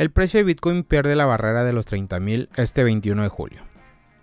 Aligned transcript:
El 0.00 0.08
precio 0.08 0.38
de 0.38 0.44
Bitcoin 0.44 0.82
pierde 0.82 1.14
la 1.14 1.26
barrera 1.26 1.62
de 1.62 1.74
los 1.74 1.86
30.000 1.86 2.48
este 2.56 2.84
21 2.84 3.22
de 3.22 3.28
julio. 3.28 3.60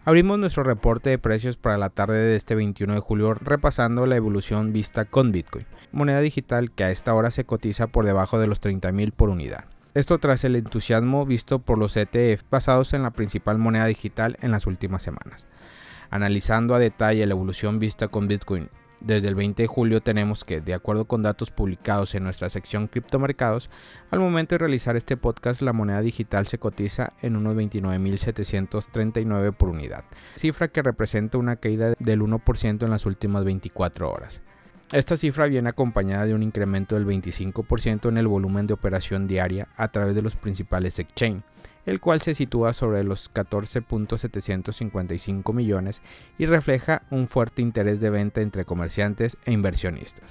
Abrimos 0.06 0.40
nuestro 0.40 0.64
reporte 0.64 1.12
de 1.12 1.20
precios 1.20 1.56
para 1.56 1.78
la 1.78 1.92
tarde 1.92 2.18
de 2.18 2.36
este 2.36 2.56
21 2.56 2.96
de 2.96 3.00
julio 3.00 3.36
repasando 3.36 4.08
la 4.08 4.16
evolución 4.16 4.74
vista 4.74 5.06
con 5.06 5.32
Bitcoin, 5.32 5.68
moneda 5.92 6.20
digital 6.20 6.72
que 6.72 6.84
a 6.84 6.90
esta 6.90 7.14
hora 7.14 7.30
se 7.30 7.44
cotiza 7.44 7.86
por 7.86 8.08
debajo 8.08 8.40
de 8.40 8.48
los 8.48 8.60
30.000 8.60 9.12
por 9.12 9.30
unidad. 9.30 9.66
Esto 9.94 10.18
tras 10.18 10.44
el 10.46 10.56
entusiasmo 10.56 11.28
visto 11.28 11.60
por 11.60 11.78
los 11.78 11.96
ETF 11.96 12.42
basados 12.50 12.94
en 12.94 13.04
la 13.04 13.12
principal 13.12 13.60
moneda 13.60 13.86
digital 13.86 14.36
en 14.42 14.50
las 14.50 14.66
últimas 14.66 15.04
semanas. 15.04 15.46
Analizando 16.10 16.74
a 16.74 16.80
detalle 16.80 17.24
la 17.28 17.34
evolución 17.34 17.78
vista 17.78 18.08
con 18.08 18.28
Bitcoin 18.28 18.72
desde 19.00 19.28
el 19.28 19.36
20 19.36 19.64
de 19.64 19.68
julio 19.68 20.02
tenemos 20.02 20.44
que, 20.44 20.62
de 20.62 20.74
acuerdo 20.74 21.06
con 21.06 21.24
datos 21.24 21.52
publicados 21.52 22.16
en 22.16 22.24
nuestra 22.24 22.50
sección 22.50 22.88
criptomercados, 22.88 23.70
al 24.12 24.20
momento 24.20 24.56
de 24.56 24.60
realizar 24.60 24.96
este 24.96 25.18
podcast 25.18 25.62
la 25.62 25.74
moneda 25.74 26.02
digital 26.02 26.48
se 26.48 26.58
cotiza 26.58 27.14
en 27.22 27.36
unos 27.36 27.56
29.739 27.56 29.54
por 29.54 29.70
unidad, 29.70 30.04
cifra 30.36 30.68
que 30.68 30.82
representa 30.82 31.38
una 31.38 31.58
caída 31.58 31.94
del 32.00 32.22
1% 32.22 32.84
en 32.84 32.90
las 32.90 33.06
últimas 33.06 33.44
24 33.44 34.12
horas. 34.12 34.42
Esta 34.92 35.18
cifra 35.18 35.48
viene 35.48 35.68
acompañada 35.68 36.26
de 36.26 36.34
un 36.34 36.44
incremento 36.44 36.96
del 36.96 37.06
25% 37.06 38.08
en 38.08 38.18
el 38.18 38.28
volumen 38.28 38.68
de 38.68 38.74
operación 38.74 39.28
diaria 39.28 39.68
a 39.76 39.90
través 39.90 40.16
de 40.16 40.22
los 40.22 40.38
principales 40.38 40.98
exchange, 40.98 41.44
el 41.88 42.00
cual 42.00 42.22
se 42.22 42.36
sitúa 42.36 42.74
sobre 42.74 43.04
los 43.04 43.34
14.755 43.34 45.52
millones 45.54 46.04
y 46.38 46.46
refleja 46.46 47.02
un 47.10 47.28
fuerte 47.28 47.64
interés 47.64 48.00
de 48.02 48.12
venta 48.12 48.42
entre 48.42 48.66
comerciantes 48.66 49.38
e 49.46 49.54
inversionistas. 49.54 50.30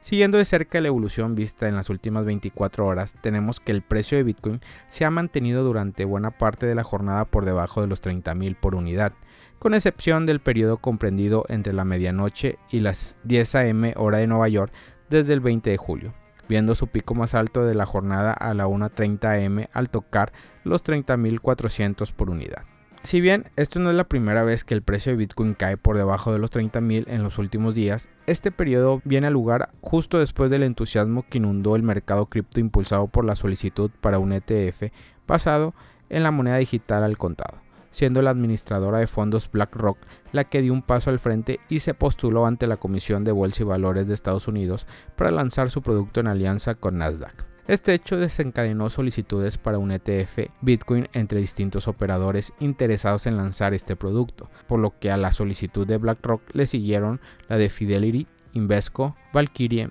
Siguiendo 0.00 0.38
de 0.38 0.44
cerca 0.44 0.80
la 0.80 0.88
evolución 0.88 1.36
vista 1.36 1.68
en 1.68 1.76
las 1.76 1.88
últimas 1.88 2.24
24 2.24 2.84
horas, 2.84 3.14
tenemos 3.20 3.60
que 3.60 3.70
el 3.70 3.82
precio 3.82 4.18
de 4.18 4.24
Bitcoin 4.24 4.60
se 4.88 5.04
ha 5.04 5.12
mantenido 5.12 5.62
durante 5.62 6.04
buena 6.04 6.32
parte 6.32 6.66
de 6.66 6.74
la 6.74 6.82
jornada 6.82 7.26
por 7.26 7.44
debajo 7.44 7.80
de 7.80 7.86
los 7.86 8.02
30.000 8.02 8.56
por 8.58 8.74
unidad, 8.74 9.12
con 9.60 9.74
excepción 9.74 10.26
del 10.26 10.40
periodo 10.40 10.78
comprendido 10.78 11.44
entre 11.48 11.72
la 11.72 11.84
medianoche 11.84 12.58
y 12.68 12.80
las 12.80 13.16
10 13.22 13.54
am 13.54 13.92
hora 13.94 14.18
de 14.18 14.26
Nueva 14.26 14.48
York 14.48 14.72
desde 15.08 15.34
el 15.34 15.40
20 15.40 15.70
de 15.70 15.76
julio, 15.76 16.14
viendo 16.48 16.74
su 16.74 16.86
pico 16.88 17.14
más 17.14 17.34
alto 17.34 17.64
de 17.64 17.74
la 17.74 17.86
jornada 17.86 18.32
a 18.32 18.54
la 18.54 18.66
1.30 18.66 19.46
am 19.46 19.66
al 19.72 19.90
tocar 19.90 20.32
los 20.64 20.84
30.400 20.84 22.12
por 22.12 22.30
unidad. 22.30 22.64
Si 23.02 23.20
bien 23.20 23.50
esto 23.56 23.80
no 23.80 23.90
es 23.90 23.96
la 23.96 24.04
primera 24.04 24.44
vez 24.44 24.62
que 24.62 24.74
el 24.74 24.82
precio 24.82 25.10
de 25.10 25.18
Bitcoin 25.18 25.54
cae 25.54 25.76
por 25.76 25.96
debajo 25.96 26.32
de 26.32 26.38
los 26.38 26.52
30.000 26.52 27.04
en 27.08 27.24
los 27.24 27.38
últimos 27.38 27.74
días, 27.74 28.08
este 28.26 28.52
periodo 28.52 29.02
viene 29.04 29.26
a 29.26 29.30
lugar 29.30 29.70
justo 29.80 30.20
después 30.20 30.50
del 30.50 30.62
entusiasmo 30.62 31.24
que 31.28 31.38
inundó 31.38 31.74
el 31.74 31.82
mercado 31.82 32.26
cripto 32.26 32.60
impulsado 32.60 33.08
por 33.08 33.24
la 33.24 33.34
solicitud 33.34 33.90
para 34.00 34.20
un 34.20 34.32
ETF 34.32 34.92
basado 35.26 35.74
en 36.10 36.22
la 36.22 36.30
moneda 36.30 36.58
digital 36.58 37.02
al 37.02 37.18
contado 37.18 37.58
siendo 37.92 38.20
la 38.20 38.30
administradora 38.30 38.98
de 38.98 39.06
fondos 39.06 39.48
BlackRock 39.50 39.98
la 40.32 40.44
que 40.44 40.62
dio 40.62 40.72
un 40.72 40.82
paso 40.82 41.10
al 41.10 41.20
frente 41.20 41.60
y 41.68 41.78
se 41.78 41.94
postuló 41.94 42.46
ante 42.46 42.66
la 42.66 42.78
Comisión 42.78 43.22
de 43.22 43.30
Bolsa 43.30 43.62
y 43.62 43.66
Valores 43.66 44.08
de 44.08 44.14
Estados 44.14 44.48
Unidos 44.48 44.86
para 45.14 45.30
lanzar 45.30 45.70
su 45.70 45.82
producto 45.82 46.18
en 46.18 46.26
alianza 46.26 46.74
con 46.74 46.98
Nasdaq. 46.98 47.46
Este 47.68 47.94
hecho 47.94 48.16
desencadenó 48.16 48.90
solicitudes 48.90 49.56
para 49.56 49.78
un 49.78 49.92
ETF 49.92 50.50
Bitcoin 50.62 51.08
entre 51.12 51.38
distintos 51.38 51.86
operadores 51.86 52.52
interesados 52.58 53.26
en 53.26 53.36
lanzar 53.36 53.72
este 53.72 53.94
producto, 53.94 54.50
por 54.66 54.80
lo 54.80 54.98
que 54.98 55.12
a 55.12 55.16
la 55.16 55.30
solicitud 55.30 55.86
de 55.86 55.98
BlackRock 55.98 56.42
le 56.54 56.66
siguieron 56.66 57.20
la 57.48 57.58
de 57.58 57.70
Fidelity, 57.70 58.26
Invesco, 58.54 59.16
Valkyrie, 59.32 59.90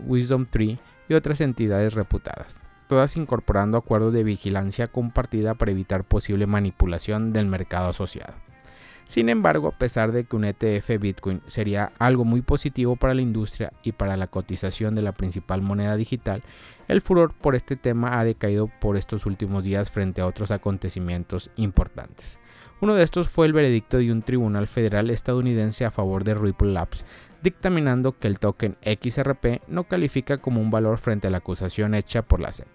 Wisdom 0.00 0.46
Tree 0.46 0.78
y 1.08 1.14
otras 1.14 1.42
entidades 1.42 1.92
reputadas 1.94 2.61
todas 2.92 3.16
incorporando 3.16 3.78
acuerdos 3.78 4.12
de 4.12 4.22
vigilancia 4.22 4.86
compartida 4.86 5.54
para 5.54 5.70
evitar 5.70 6.04
posible 6.04 6.46
manipulación 6.46 7.32
del 7.32 7.46
mercado 7.46 7.88
asociado. 7.88 8.34
Sin 9.06 9.30
embargo, 9.30 9.68
a 9.68 9.78
pesar 9.78 10.12
de 10.12 10.24
que 10.24 10.36
un 10.36 10.44
ETF 10.44 11.00
Bitcoin 11.00 11.40
sería 11.46 11.90
algo 11.98 12.26
muy 12.26 12.42
positivo 12.42 12.96
para 12.96 13.14
la 13.14 13.22
industria 13.22 13.72
y 13.82 13.92
para 13.92 14.18
la 14.18 14.26
cotización 14.26 14.94
de 14.94 15.00
la 15.00 15.12
principal 15.12 15.62
moneda 15.62 15.96
digital, 15.96 16.42
el 16.86 17.00
furor 17.00 17.32
por 17.32 17.54
este 17.54 17.76
tema 17.76 18.20
ha 18.20 18.24
decaído 18.24 18.66
por 18.66 18.98
estos 18.98 19.24
últimos 19.24 19.64
días 19.64 19.90
frente 19.90 20.20
a 20.20 20.26
otros 20.26 20.50
acontecimientos 20.50 21.50
importantes. 21.56 22.38
Uno 22.82 22.92
de 22.92 23.04
estos 23.04 23.30
fue 23.30 23.46
el 23.46 23.54
veredicto 23.54 23.96
de 23.96 24.12
un 24.12 24.20
tribunal 24.20 24.66
federal 24.66 25.08
estadounidense 25.08 25.86
a 25.86 25.90
favor 25.90 26.24
de 26.24 26.34
Ripple 26.34 26.72
Labs, 26.72 27.06
dictaminando 27.42 28.18
que 28.18 28.28
el 28.28 28.38
token 28.38 28.76
XRP 28.82 29.62
no 29.68 29.84
califica 29.84 30.38
como 30.38 30.60
un 30.60 30.70
valor 30.70 30.98
frente 30.98 31.28
a 31.28 31.30
la 31.30 31.38
acusación 31.38 31.94
hecha 31.94 32.22
por 32.22 32.40
la 32.40 32.52
SEC, 32.52 32.68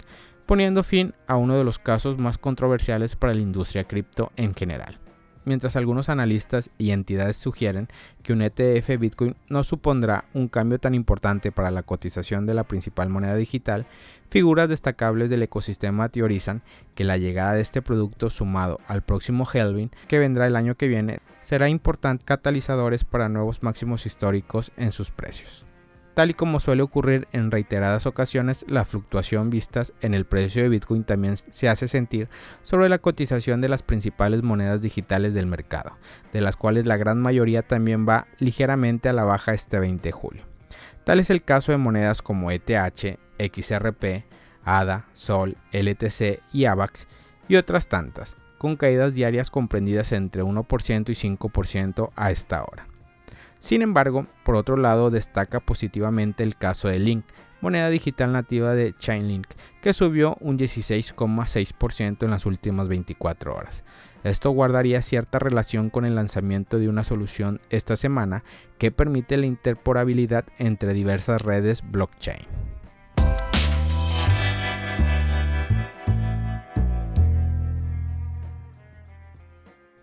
poniendo 0.45 0.83
fin 0.83 1.13
a 1.27 1.35
uno 1.35 1.57
de 1.57 1.63
los 1.63 1.79
casos 1.79 2.17
más 2.17 2.37
controversiales 2.37 3.15
para 3.15 3.33
la 3.33 3.41
industria 3.41 3.85
cripto 3.85 4.31
en 4.35 4.53
general 4.53 4.99
mientras 5.47 5.77
algunos 5.77 6.09
analistas 6.09 6.69
y 6.77 6.91
entidades 6.91 7.37
sugieren 7.37 7.87
que 8.21 8.33
un 8.33 8.41
ETF 8.41 8.99
Bitcoin 8.99 9.35
no 9.47 9.63
supondrá 9.63 10.25
un 10.33 10.49
cambio 10.49 10.77
tan 10.77 10.93
importante 10.93 11.53
para 11.53 11.71
la 11.71 11.83
cotización 11.83 12.45
de 12.45 12.53
la 12.53 12.65
principal 12.65 13.07
moneda 13.07 13.35
digital, 13.35 13.87
figuras 14.29 14.67
destacables 14.67 15.29
del 15.29 15.43
ecosistema 15.43 16.09
teorizan 16.09 16.63
que 16.95 17.05
la 17.05 17.17
llegada 17.17 17.53
de 17.53 17.61
este 17.61 17.81
producto 17.81 18.29
sumado 18.29 18.81
al 18.87 19.01
próximo 19.01 19.47
Helvin 19.51 19.89
que 20.09 20.19
vendrá 20.19 20.47
el 20.47 20.57
año 20.57 20.75
que 20.75 20.89
viene 20.89 21.19
será 21.41 21.69
importante 21.69 22.25
catalizadores 22.25 23.05
para 23.05 23.29
nuevos 23.29 23.63
máximos 23.63 24.05
históricos 24.05 24.73
en 24.75 24.91
sus 24.91 25.11
precios. 25.11 25.65
Tal 26.17 26.31
y 26.31 26.33
como 26.33 26.59
suele 26.59 26.81
ocurrir 26.81 27.27
en 27.31 27.51
reiteradas 27.51 28.07
ocasiones, 28.07 28.65
la 28.67 28.85
fluctuación 28.85 29.51
vistas 29.51 29.93
en 30.01 30.15
el 30.15 30.25
precio 30.25 30.63
de 30.63 30.69
Bitcoin 30.69 31.03
también 31.03 31.37
se 31.37 31.69
hace 31.69 31.87
sentir 31.87 32.27
sobre 32.63 32.89
la 32.89 32.97
cotización 32.97 33.61
de 33.61 33.69
las 33.69 33.83
principales 33.83 34.41
monedas 34.41 34.81
digitales 34.81 35.35
del 35.35 35.45
mercado, 35.45 35.95
de 36.33 36.41
las 36.41 36.55
cuales 36.55 36.87
la 36.87 36.97
gran 36.97 37.21
mayoría 37.21 37.61
también 37.61 38.09
va 38.09 38.25
ligeramente 38.39 39.09
a 39.09 39.13
la 39.13 39.25
baja 39.25 39.53
este 39.53 39.77
20 39.77 40.09
de 40.09 40.11
julio. 40.11 40.43
Tal 41.03 41.19
es 41.19 41.29
el 41.29 41.43
caso 41.43 41.71
de 41.71 41.77
monedas 41.77 42.23
como 42.23 42.49
ETH, 42.49 43.19
XRP, 43.37 44.25
ADA, 44.63 45.05
SOL, 45.13 45.55
LTC 45.71 46.41
y 46.51 46.65
AVAX 46.65 47.07
y 47.47 47.57
otras 47.57 47.89
tantas, 47.89 48.37
con 48.57 48.75
caídas 48.75 49.13
diarias 49.13 49.51
comprendidas 49.51 50.11
entre 50.13 50.41
1% 50.41 51.09
y 51.09 51.37
5% 51.37 52.09
a 52.15 52.31
esta 52.31 52.63
hora. 52.63 52.87
Sin 53.59 53.81
embargo, 53.81 54.27
por 54.43 54.55
otro 54.55 54.77
lado, 54.77 55.09
destaca 55.09 55.59
positivamente 55.59 56.43
el 56.43 56.55
caso 56.55 56.87
de 56.87 56.99
Link, 56.99 57.25
moneda 57.61 57.89
digital 57.89 58.31
nativa 58.31 58.73
de 58.75 58.93
Chainlink, 58.97 59.47
que 59.81 59.93
subió 59.93 60.37
un 60.39 60.57
16,6% 60.57 62.23
en 62.23 62.31
las 62.31 62.45
últimas 62.45 62.87
24 62.87 63.55
horas. 63.55 63.83
Esto 64.23 64.51
guardaría 64.51 65.01
cierta 65.01 65.39
relación 65.39 65.89
con 65.89 66.05
el 66.05 66.15
lanzamiento 66.15 66.79
de 66.79 66.89
una 66.89 67.03
solución 67.03 67.61
esta 67.69 67.95
semana 67.95 68.43
que 68.77 68.91
permite 68.91 69.37
la 69.37 69.45
interporabilidad 69.45 70.45
entre 70.57 70.93
diversas 70.93 71.41
redes 71.41 71.81
blockchain. 71.89 72.45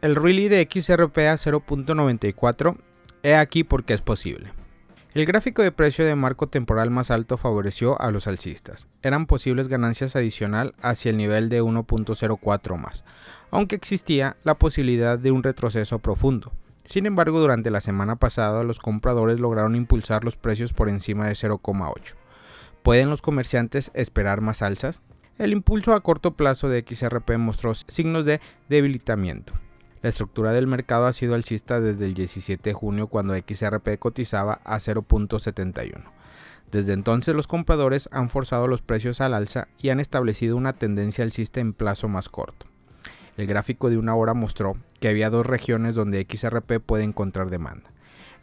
El 0.01 0.17
rally 0.17 0.49
de 0.49 0.69
XRP 0.71 1.19
a 1.19 1.35
0.94 1.35 2.77
He 3.25 3.35
aquí 3.35 3.65
porque 3.65 3.95
es 3.95 4.03
posible. 4.03 4.53
El 5.15 5.25
gráfico 5.25 5.63
de 5.63 5.73
precio 5.73 6.05
de 6.05 6.15
marco 6.15 6.47
temporal 6.47 6.91
más 6.91 7.11
alto 7.11 7.39
favoreció 7.39 7.99
a 7.99 8.11
los 8.11 8.27
alcistas. 8.27 8.87
Eran 9.01 9.25
posibles 9.25 9.69
ganancias 9.69 10.15
adicional 10.15 10.75
hacia 10.83 11.09
el 11.09 11.17
nivel 11.17 11.49
de 11.49 11.63
1.04 11.63 12.77
más, 12.77 13.03
aunque 13.51 13.77
existía 13.77 14.37
la 14.45 14.57
posibilidad 14.57 15.19
de 15.19 15.31
un 15.31 15.43
retroceso 15.43 16.01
profundo. 16.01 16.53
Sin 16.85 17.07
embargo, 17.07 17.41
durante 17.41 17.71
la 17.71 17.81
semana 17.81 18.17
pasada 18.17 18.63
los 18.63 18.79
compradores 18.79 19.41
lograron 19.41 19.75
impulsar 19.75 20.23
los 20.23 20.37
precios 20.37 20.75
por 20.75 20.91
encima 20.91 21.27
de 21.27 21.33
0,8. 21.33 22.17
¿Pueden 22.83 23.09
los 23.09 23.23
comerciantes 23.23 23.91
esperar 23.95 24.43
más 24.43 24.61
alzas? 24.61 25.01
El 25.39 25.53
impulso 25.53 25.95
a 25.95 26.03
corto 26.03 26.33
plazo 26.33 26.69
de 26.69 26.85
XRP 26.87 27.39
mostró 27.39 27.73
signos 27.73 28.27
de 28.27 28.43
debilitamiento. 28.69 29.55
La 30.05 30.11
estructura 30.11 30.53
del 30.53 30.67
mercado 30.67 31.07
ha 31.07 31.15
sido 31.15 31.35
alcista 31.35 31.81
desde 31.81 32.05
el 32.05 32.13
17 32.13 32.63
de 32.63 32.75
junio 32.75 33.07
cuando 33.07 33.35
XRP 33.35 33.99
cotizaba 33.99 34.61
a 34.63 34.77
0.71. 34.77 36.03
Desde 36.71 36.93
entonces 36.93 37.35
los 37.35 37.47
compradores 37.47 38.11
han 38.13 38.29
forzado 38.29 38.67
los 38.67 38.83
precios 38.83 39.23
al 39.23 39.33
alza 39.33 39.67
y 39.79 39.89
han 39.89 40.01
establecido 40.01 40.59
una 40.59 40.75
tendencia 40.75 41.25
alcista 41.25 41.61
en 41.61 41.73
plazo 41.73 42.09
más 42.09 42.29
corto. 42.29 42.67
El 43.39 43.47
gráfico 43.47 43.89
de 43.89 43.97
una 43.97 44.15
hora 44.15 44.35
mostró 44.35 44.77
que 45.01 45.09
había 45.09 45.31
dos 45.31 45.47
regiones 45.47 45.95
donde 45.95 46.27
XRP 46.31 46.81
puede 46.85 47.05
encontrar 47.05 47.49
demanda. 47.49 47.91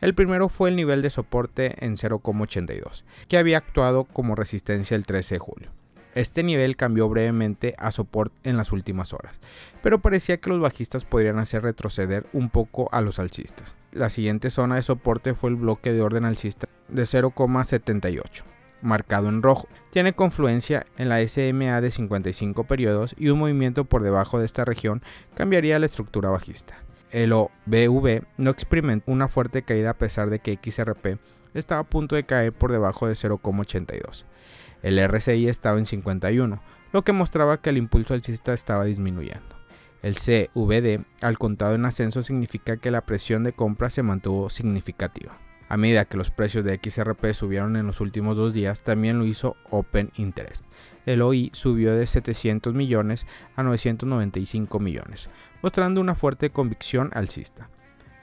El 0.01 0.15
primero 0.15 0.49
fue 0.49 0.71
el 0.71 0.75
nivel 0.75 1.03
de 1.03 1.11
soporte 1.11 1.85
en 1.85 1.95
0,82, 1.95 3.03
que 3.27 3.37
había 3.37 3.59
actuado 3.59 4.05
como 4.05 4.33
resistencia 4.33 4.95
el 4.95 5.05
13 5.05 5.35
de 5.35 5.39
julio. 5.39 5.80
Este 6.13 6.43
nivel 6.43 6.75
cambió 6.75 7.07
brevemente 7.07 7.73
a 7.77 7.91
soporte 7.91 8.35
en 8.49 8.57
las 8.57 8.73
últimas 8.73 9.13
horas, 9.13 9.39
pero 9.81 10.01
parecía 10.01 10.37
que 10.37 10.49
los 10.49 10.59
bajistas 10.59 11.05
podrían 11.05 11.39
hacer 11.39 11.63
retroceder 11.63 12.25
un 12.33 12.49
poco 12.49 12.89
a 12.91 12.99
los 12.99 13.17
alcistas. 13.17 13.77
La 13.93 14.09
siguiente 14.09 14.49
zona 14.49 14.75
de 14.75 14.83
soporte 14.83 15.33
fue 15.33 15.51
el 15.51 15.55
bloque 15.55 15.93
de 15.93 16.01
orden 16.01 16.25
alcista 16.25 16.67
de 16.89 17.03
0,78. 17.03 18.43
marcado 18.81 19.29
en 19.29 19.43
rojo. 19.43 19.67
Tiene 19.91 20.13
confluencia 20.13 20.87
en 20.97 21.07
la 21.07 21.25
SMA 21.27 21.81
de 21.81 21.91
55 21.91 22.63
periodos 22.63 23.13
y 23.15 23.29
un 23.29 23.37
movimiento 23.37 23.85
por 23.85 24.01
debajo 24.01 24.39
de 24.39 24.45
esta 24.45 24.65
región 24.65 25.03
cambiaría 25.35 25.77
la 25.77 25.85
estructura 25.85 26.29
bajista. 26.29 26.79
El 27.11 27.31
OBV 27.31 28.23
no 28.37 28.49
experimentó 28.49 29.11
una 29.11 29.27
fuerte 29.27 29.61
caída 29.61 29.91
a 29.91 29.97
pesar 29.97 30.29
de 30.31 30.39
que 30.39 30.57
XRP 30.61 31.19
estaba 31.53 31.81
a 31.81 31.89
punto 31.89 32.15
de 32.15 32.23
caer 32.23 32.53
por 32.53 32.71
debajo 32.71 33.07
de 33.07 33.13
0,82. 33.13 34.25
El 34.81 34.99
RSI 35.07 35.47
estaba 35.47 35.77
en 35.77 35.85
51, 35.85 36.61
lo 36.91 37.03
que 37.03 37.13
mostraba 37.13 37.61
que 37.61 37.69
el 37.69 37.77
impulso 37.77 38.13
alcista 38.13 38.53
estaba 38.53 38.85
disminuyendo. 38.85 39.55
El 40.01 40.15
CVD 40.15 41.05
al 41.21 41.37
contado 41.37 41.75
en 41.75 41.85
ascenso 41.85 42.23
significa 42.23 42.77
que 42.77 42.89
la 42.89 43.05
presión 43.05 43.43
de 43.43 43.53
compra 43.53 43.89
se 43.89 44.01
mantuvo 44.01 44.49
significativa. 44.49 45.37
A 45.69 45.77
medida 45.77 46.05
que 46.05 46.17
los 46.17 46.31
precios 46.31 46.65
de 46.65 46.79
XRP 46.83 47.33
subieron 47.33 47.77
en 47.77 47.87
los 47.87 48.01
últimos 48.01 48.35
dos 48.35 48.53
días, 48.53 48.81
también 48.81 49.19
lo 49.19 49.25
hizo 49.25 49.55
Open 49.69 50.11
Interest. 50.17 50.65
El 51.05 51.21
OI 51.21 51.49
subió 51.53 51.95
de 51.95 52.07
700 52.07 52.73
millones 52.73 53.25
a 53.55 53.63
995 53.63 54.79
millones, 54.79 55.29
mostrando 55.61 56.01
una 56.01 56.15
fuerte 56.15 56.49
convicción 56.49 57.11
alcista. 57.13 57.69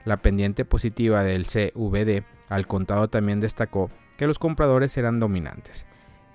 La 0.05 0.19
pendiente 0.19 0.65
positiva 0.65 1.23
del 1.23 1.47
CVD 1.47 2.25
al 2.49 2.67
contado 2.67 3.09
también 3.09 3.41
destacó 3.41 3.91
que 4.17 4.27
los 4.27 4.39
compradores 4.39 4.97
eran 4.99 5.19
dominantes. 5.21 5.87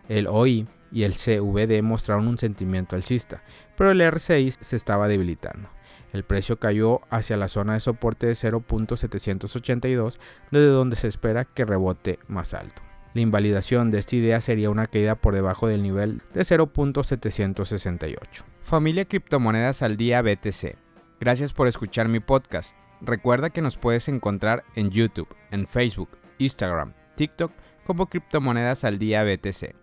El 0.09 0.27
OI 0.27 0.67
y 0.91 1.03
el 1.03 1.13
CVD 1.13 1.81
mostraron 1.81 2.27
un 2.27 2.38
sentimiento 2.38 2.95
alcista, 2.95 3.44
pero 3.75 3.91
el 3.91 4.01
R6 4.01 4.57
se 4.61 4.75
estaba 4.75 5.07
debilitando. 5.07 5.69
El 6.13 6.23
precio 6.23 6.59
cayó 6.59 7.01
hacia 7.09 7.38
la 7.38 7.47
zona 7.47 7.73
de 7.73 7.79
soporte 7.79 8.27
de 8.27 8.33
0.782, 8.33 10.17
desde 10.51 10.67
donde 10.67 10.95
se 10.95 11.07
espera 11.07 11.45
que 11.45 11.65
rebote 11.65 12.19
más 12.27 12.53
alto. 12.53 12.83
La 13.15 13.21
invalidación 13.21 13.91
de 13.91 14.00
esta 14.00 14.15
idea 14.15 14.41
sería 14.41 14.69
una 14.69 14.88
caída 14.88 15.15
por 15.15 15.35
debajo 15.35 15.67
del 15.67 15.83
nivel 15.83 16.21
de 16.33 16.41
0.768. 16.41 18.17
Familia 18.61 19.06
Criptomonedas 19.06 19.81
al 19.81 19.97
Día 19.97 20.21
BTC. 20.21 20.77
Gracias 21.19 21.53
por 21.53 21.67
escuchar 21.67 22.07
mi 22.07 22.19
podcast. 22.19 22.75
Recuerda 23.01 23.49
que 23.49 23.61
nos 23.61 23.77
puedes 23.77 24.07
encontrar 24.07 24.63
en 24.75 24.89
YouTube, 24.89 25.27
en 25.51 25.67
Facebook, 25.67 26.09
Instagram, 26.38 26.94
TikTok 27.15 27.51
como 27.85 28.07
Criptomonedas 28.07 28.83
al 28.83 28.97
Día 28.97 29.23
BTC. 29.23 29.82